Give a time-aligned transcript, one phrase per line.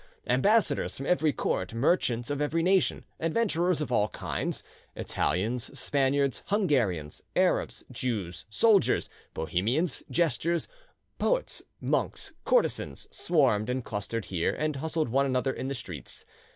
[0.25, 4.63] Ambassadors from every court, merchants of every nation, adventurers of all kinds,
[4.95, 10.67] Italians, Spaniards, Hungarians, Arabs, Jews, soldiers, Bohemians, jesters,
[11.19, 16.25] poets, monks, courtesans, swarmed and clustered here, and hustled one another in the streets.